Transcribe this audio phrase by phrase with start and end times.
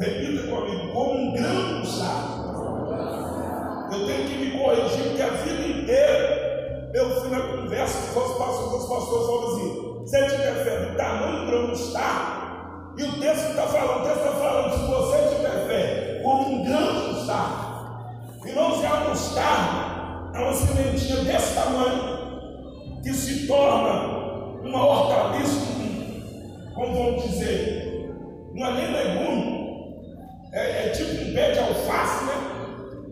[0.00, 2.40] Repita comigo, como um grão usado.
[3.92, 8.38] Eu tenho que me corrigir, porque a vida inteira eu fui na conversa com os
[8.38, 13.20] pastores, os pastores falam assim, se tiver fé do tamanho do grão está, e o
[13.20, 17.66] texto está falando, o texto está falando, se você tiver fé, como um grão está.
[18.42, 25.66] E é se mostarda, é uma sementinha desse tamanho, que se torna uma hortaliça,
[26.74, 28.10] como vamos dizer,
[28.54, 29.59] não é nem legume,
[30.52, 32.34] é, é tipo um pé de alface, né?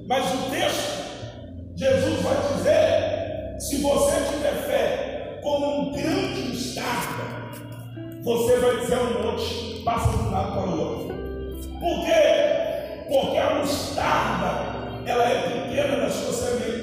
[0.07, 7.25] Mas o texto, Jesus vai dizer: se você tiver fé como um grande estarda,
[8.23, 11.17] você vai dizer um monte, passa de um lado para o outro.
[11.79, 13.05] Por quê?
[13.09, 16.78] Porque a mostarda, ela é pequena na sua semelhança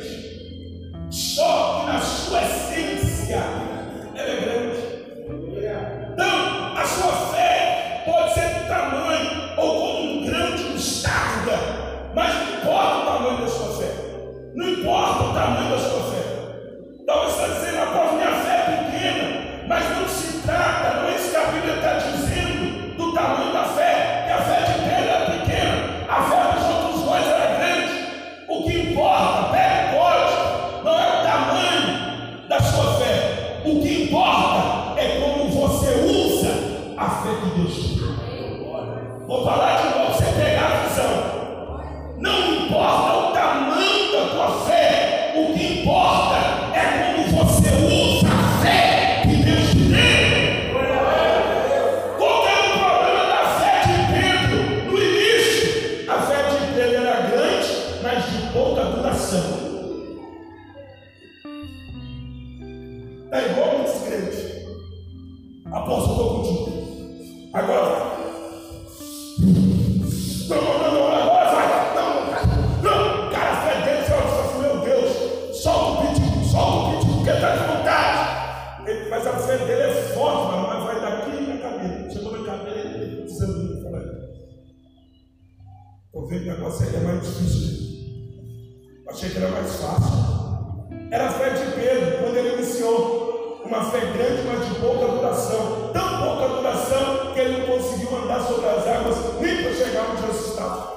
[93.75, 95.89] uma fé grande, mas de pouca duração.
[95.91, 100.21] Tão pouca duração que ele não conseguiu andar sobre as águas nem para chegar onde
[100.21, 100.95] Jesus estava.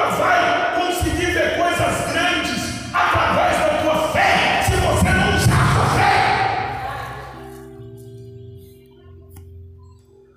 [0.00, 5.74] nunca vai conseguir ver coisas grandes através da tua fé se você não usar a
[5.74, 6.14] sua fé.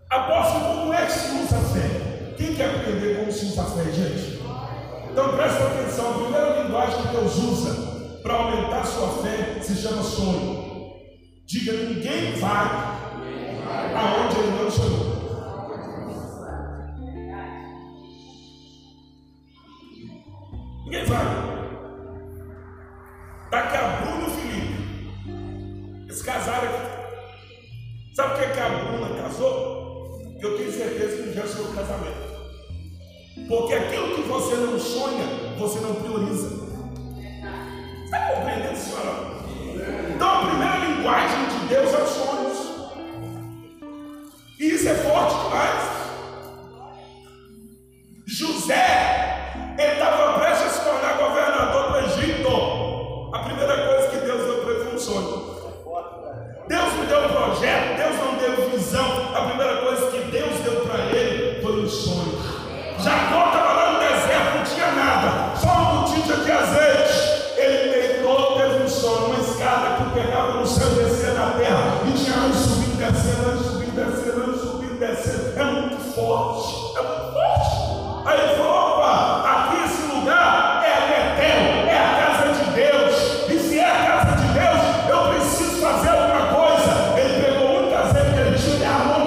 [0.10, 1.90] Apóstolo, como é que se usa a fé?
[2.38, 4.42] Quem quer aprender como se usa a fé, gente?
[5.10, 9.76] Então presta atenção, a primeira linguagem que Deus usa para aumentar a sua fé se
[9.76, 10.64] chama sonho.
[11.46, 12.83] Diga, ninguém vai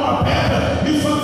[0.07, 0.87] are.
[0.87, 1.16] You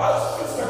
[0.00, 0.69] quase que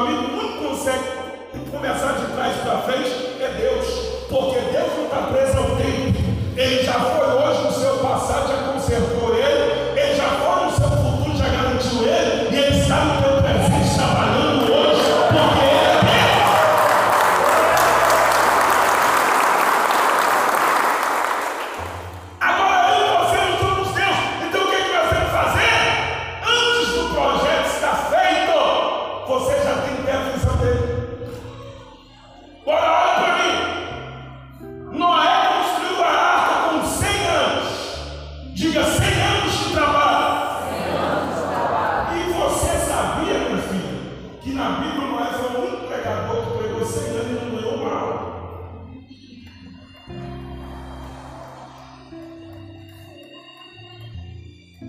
[0.00, 1.04] amigo não consegue
[1.70, 3.10] começar de trás para frente
[3.40, 3.86] é Deus,
[4.28, 4.99] porque Deus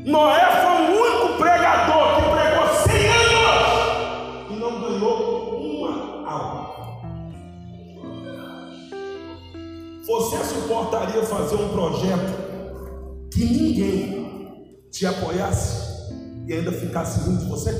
[0.06, 6.62] Noé foi o único pregador que pregou 100 anos e não ganhou uma aula.
[10.08, 16.12] Você suportaria fazer um projeto que ninguém te apoiasse
[16.48, 17.72] e ainda ficasse rindo de você?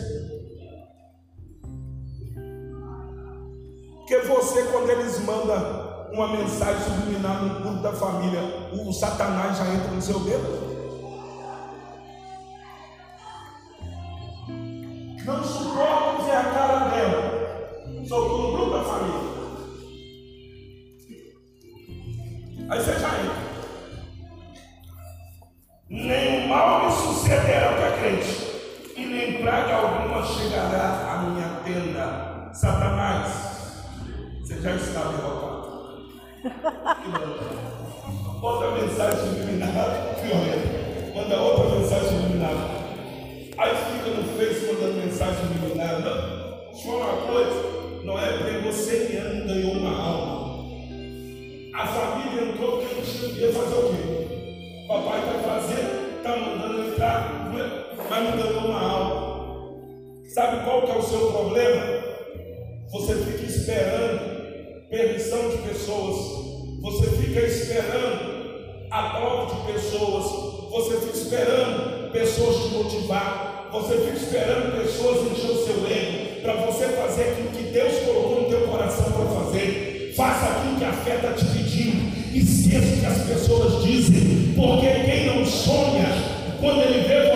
[3.98, 8.42] Porque você, quando eles mandam uma mensagem subliminar no culto da família,
[8.74, 10.61] o Satanás já entra no seu dedo?
[28.02, 32.50] 3: E nem praga alguma chegará à minha tenda.
[32.52, 33.86] Satanás,
[34.42, 35.62] você já está derrotado.
[38.42, 40.82] Outra mensagem iluminada, violenta.
[41.16, 42.82] Manda outra mensagem iluminada.
[43.56, 46.10] Aí fica no fez mandando mensagem iluminada.
[46.72, 47.12] Deixa eu falar né?
[47.12, 47.60] uma coisa.
[48.04, 50.42] Não é porque você que anda em uma alma.
[51.76, 54.86] A família entrou porque não tinha fazer o quê?
[54.88, 57.52] Papai vai fazer, está mandando entrar.
[57.54, 57.81] Não é?
[58.12, 59.32] Mas não ganhou uma alma.
[60.28, 61.82] Sabe qual que é o seu problema?
[62.92, 66.18] Você fica esperando permissão de pessoas,
[66.82, 68.42] você fica esperando
[68.92, 70.26] aplauso de pessoas,
[70.72, 76.54] você fica esperando pessoas te motivar, você fica esperando pessoas encher o seu ego para
[76.66, 80.14] você fazer aquilo que Deus colocou no teu coração para fazer.
[80.18, 82.12] Faça aquilo que a fé está te pedindo.
[82.36, 86.08] Esqueça o que as pessoas dizem, porque quem não sonha,
[86.60, 87.31] quando ele vê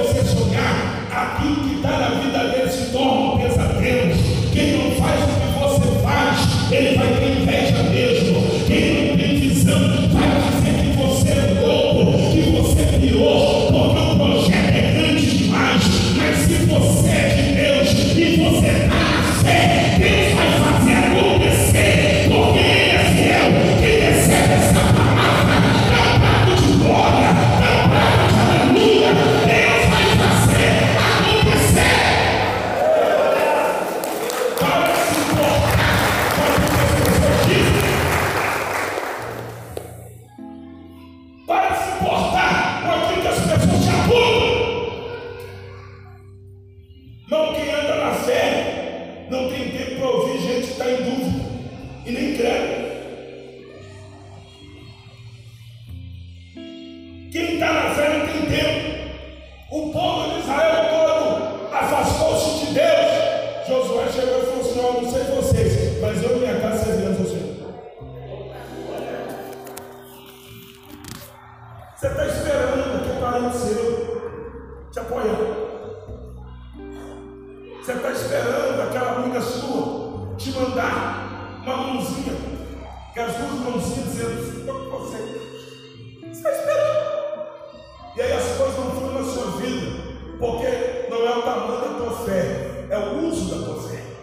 [90.39, 94.14] porque não é o tamanho da tua fé, é o uso da tua fé.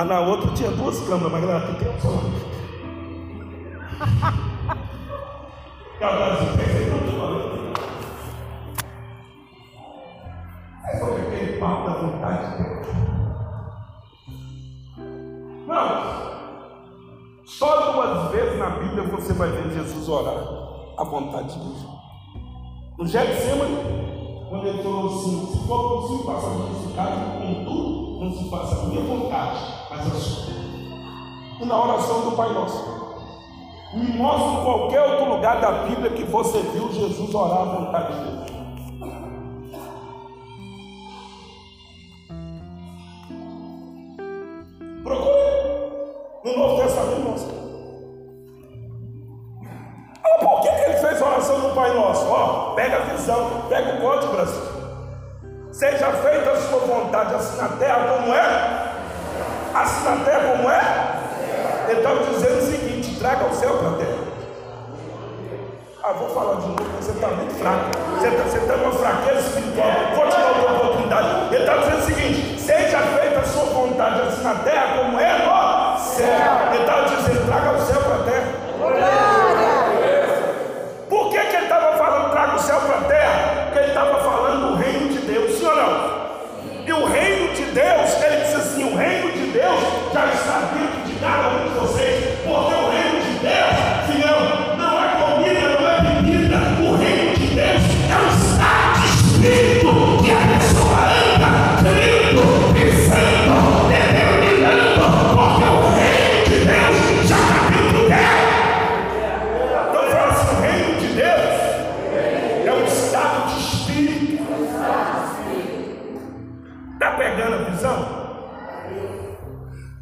[0.00, 2.08] Lá na outra tinha duas câmeras, mas lá aqui tem um só.
[6.00, 6.48] E o Brasil
[11.28, 12.86] tem papo da vontade de Deus.
[15.66, 15.86] Não.
[17.44, 20.42] Só duas vezes na Bíblia você vai ver Jesus orar
[20.96, 21.86] a vontade de Deus.
[22.96, 23.76] No Getsemane,
[24.48, 28.84] quando ele falou assim, se for possível, faça a caso, contudo, não se faça a
[28.86, 30.50] minha vontade, mas a sua.
[31.66, 33.00] Na oração do Pai Nosso.
[33.92, 38.24] Me mostre qualquer outro lugar da Bíblia que você viu Jesus orar a vontade de
[38.24, 38.40] Deus.
[53.70, 54.62] Pega o código, Brasil.
[55.70, 58.90] Seja feita a sua vontade, assim na terra como é.
[59.72, 61.88] Assim na terra como é.
[61.88, 64.18] Ele estava dizendo o seguinte: traga o céu para a terra.
[66.02, 67.90] Ah, vou falar de novo, você está muito fraco.
[68.18, 69.69] Você está tá uma fraqueza espiritual.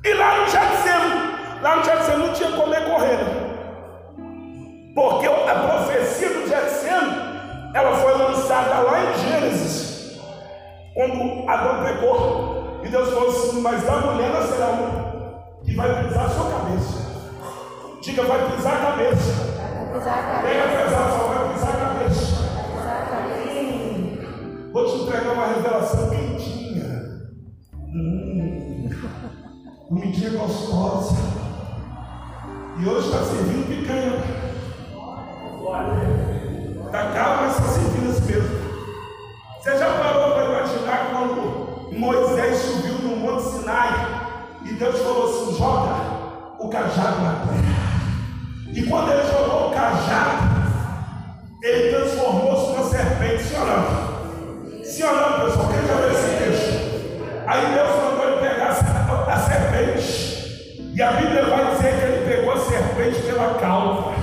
[0.05, 3.17] E lá no Getsemane, lá no Getsemane não tinha como correr.
[3.17, 3.49] Né?
[4.95, 10.21] Porque a profecia do Getsemane, ela foi lançada lá em Gênesis,
[10.95, 12.81] quando Adão pecou.
[12.85, 17.09] E Deus falou assim: Mas da mulher nascerá um que vai pisar a sua cabeça.
[18.01, 19.49] Diga, vai pisar a cabeça.
[20.43, 22.39] Pega pesado, só vai pisar a cabeça.
[24.73, 26.09] Vou te entregar uma revelação
[29.89, 31.17] comidinha gostosa.
[32.79, 34.23] E hoje está servindo picanha.
[36.85, 38.59] Está caro, mas está servindo assim mesmo.
[39.61, 45.57] Você já parou para imaginar quando Moisés subiu no Monte Sinai e Deus falou assim:
[45.57, 45.97] joga
[46.59, 47.79] o cajado na terra.
[48.73, 49.08] E quando
[63.39, 64.17] pela cauda.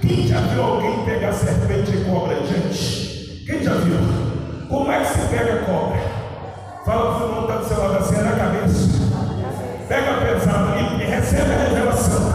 [0.00, 3.44] Quem já viu alguém pegar serpente e cobra, gente?
[3.46, 3.96] Quem já viu?
[4.68, 6.00] Como é que se pega cobra?
[6.84, 8.88] Fala para o irmão está do seu lado assim, é na cabeça.
[9.86, 12.32] Pega pesado e recebe a revelação.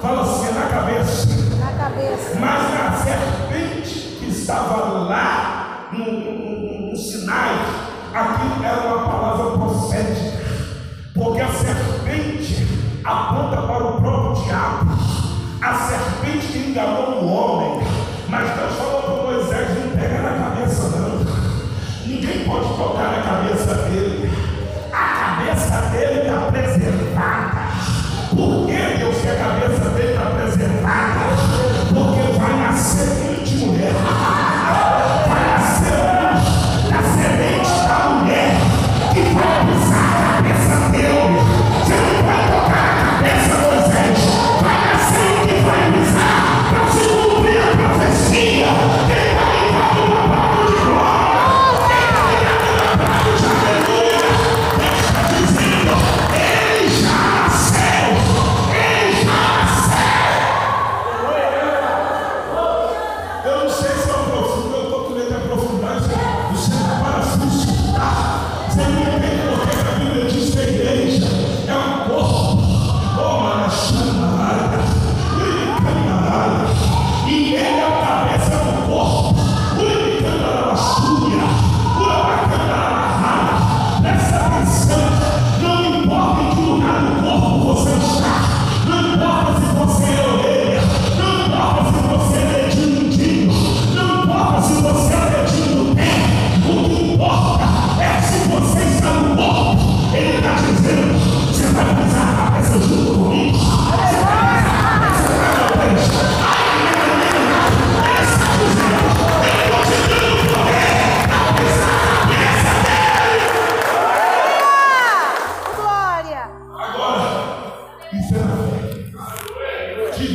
[0.00, 1.26] Fala assim, é na cabeça.
[1.58, 2.38] Na cabeça.
[2.40, 7.54] Mas a serpente que estava lá no, no, no Sinai,
[8.12, 10.38] aquilo era uma palavra profética,
[11.14, 12.66] porque a serpente
[13.04, 14.13] aponta para o a
[16.84, 17.33] serpente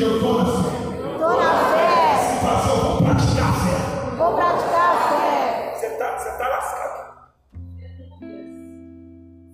[0.09, 0.69] eu estou na fé.
[1.11, 2.17] Estou na fé.
[2.17, 4.15] Se fazer, eu vou praticar a fé.
[4.17, 5.73] Vou praticar a fé.
[5.75, 6.99] Você está você tá lascado.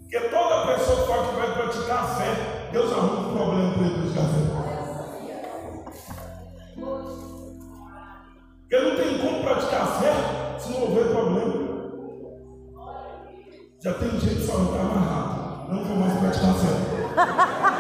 [0.01, 4.23] Porque toda pessoa que vai praticar a fé, Deus arruma um problema para ele praticar
[4.23, 4.43] a fé.
[8.61, 10.13] Porque não tem como praticar a fé
[10.57, 11.65] se não houver problema.
[13.83, 15.73] Já tem gente falando, está amarrado.
[15.73, 17.71] Não vou mais praticar a fé.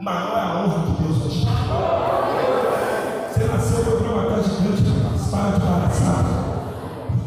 [0.00, 1.46] maior é a honra de Deus hoje.
[3.28, 5.26] Você nasceu para matar gigante, rapaz.
[5.30, 6.32] Para de palhaçada.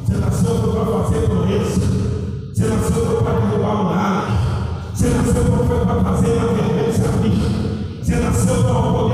[0.04, 1.82] Você nasceu para fazer proeza.
[2.54, 4.28] Você nasceu para derrubar o nada.
[4.94, 6.74] Você nasceu para fazer uma vergonha.
[8.02, 9.13] Você nasceu para poder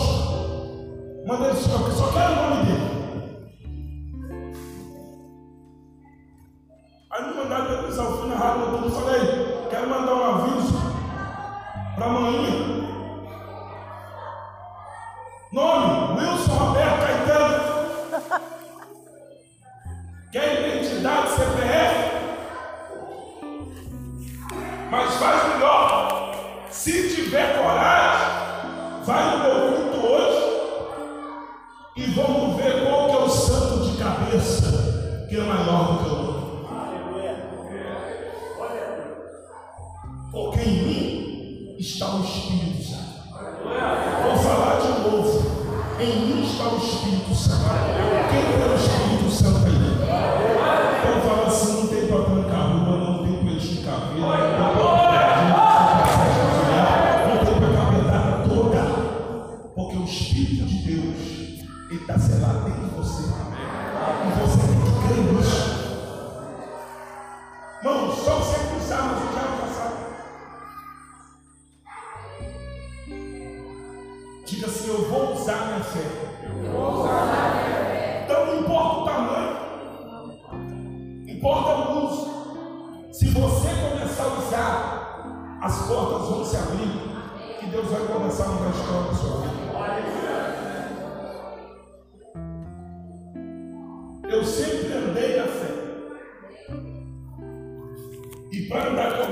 [0.00, 1.24] posto.
[1.26, 2.89] Manda ele só, só quero o nome dele.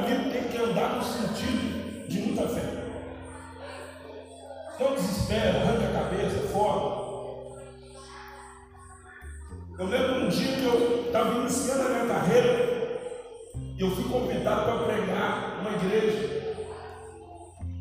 [0.02, 2.78] Comigo tem que andar no sentido de muita fé.
[4.80, 7.08] Não desespera, arranca a cabeça, fora.
[9.78, 13.00] Eu lembro um dia que eu estava iniciando a minha carreira
[13.76, 16.56] e eu fui convidado para pregar numa igreja.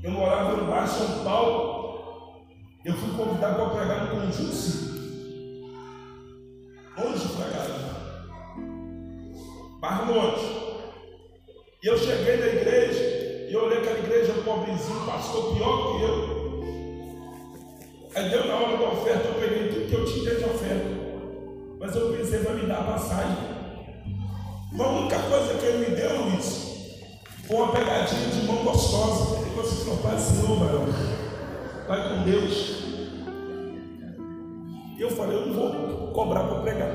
[0.04, 2.46] Eu morava no bairro São Paulo.
[2.86, 4.98] Eu fui convidado para pregar no Conjunto Cívico.
[6.98, 7.98] Longe pra caramba.
[9.80, 10.67] Bairro Monte.
[11.88, 13.02] E eu cheguei na igreja
[13.48, 16.62] e eu olhei aquela igreja pobrezinho, pastor pior que eu.
[18.14, 20.86] Aí deu na hora da oferta, eu peguei tudo que eu tinha de oferta.
[21.80, 23.38] Mas eu pensei, vai me dar passagem.
[24.78, 27.00] A única coisa que ele me deu, Luiz,
[27.48, 29.48] foi uma pegadinha de mão gostosa.
[29.48, 30.88] E você falou, Pai Senhor, varão,
[31.88, 32.84] vai com Deus.
[34.98, 36.92] E eu falei, eu não vou cobrar para pregar.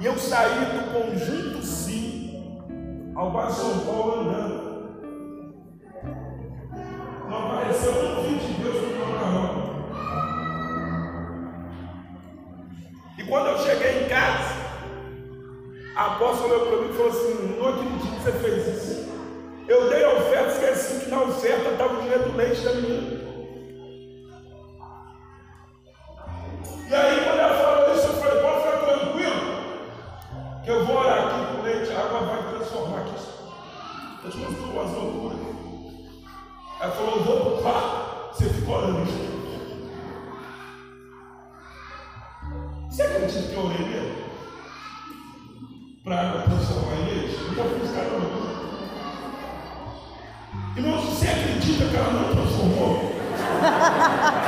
[0.00, 2.21] E eu saí do conjunto Sim
[3.22, 4.72] ao pai São Paulo andando.
[7.28, 9.62] Não apareceu um filho de Deus no macarrão.
[13.16, 14.54] E quando eu cheguei em casa,
[15.94, 19.12] a apóstola olhou para mim e falou assim: não acredito que você fez isso.
[19.68, 23.21] Eu dei a oferta, esqueci que na oferta estava o do leite da menina.
[43.40, 44.22] que eu orei mesmo.
[46.04, 47.36] Para transformar a igreja.
[47.38, 48.42] Eu já fiz cada um.
[50.76, 53.12] Irmão, se você acredita que ela não transformou?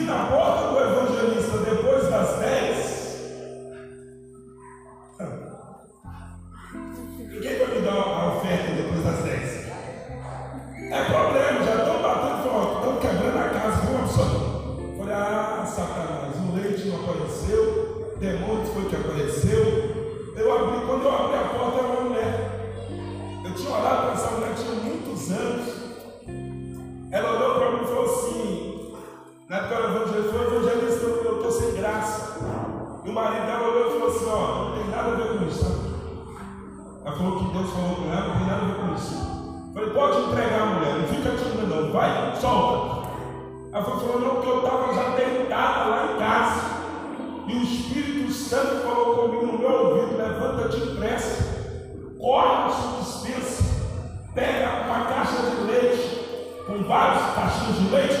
[0.00, 0.99] E na porta do Evangelho,
[57.78, 58.19] de leite?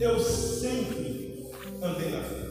[0.00, 1.46] Eu sempre
[1.80, 2.44] andei na fé.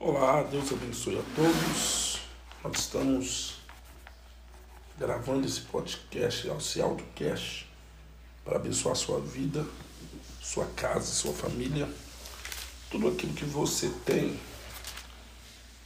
[0.00, 2.18] Olá, Deus abençoe a todos.
[2.64, 3.54] Nós estamos
[4.98, 7.68] gravando esse podcast, esse AutoCast,
[8.44, 9.64] para abençoar sua vida,
[10.42, 11.88] sua casa, sua família,
[12.90, 14.36] tudo aquilo que você tem.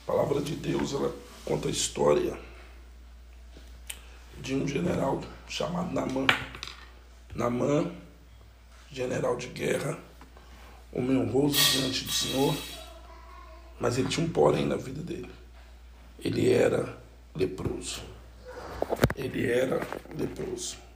[0.04, 2.47] A palavra de Deus, ela conta a história
[4.40, 6.26] de um general chamado Naman.
[7.34, 7.92] Naman,
[8.90, 9.98] general de guerra,
[10.92, 12.56] homem honroso diante do Senhor,
[13.80, 15.30] mas ele tinha um porém na vida dele.
[16.18, 16.96] Ele era
[17.34, 18.00] leproso.
[19.14, 19.80] Ele era
[20.16, 20.87] leproso.